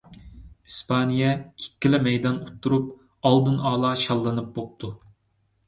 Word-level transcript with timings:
ئىسپانىيە 0.69 1.33
ئىككىلا 1.65 1.99
مەيدان 2.09 2.41
ئۇتتۇرۇپ 2.47 2.89
ئالدىنئالا 3.31 3.95
شاللىنىپ 4.09 4.53
بوپتۇ. 4.59 4.95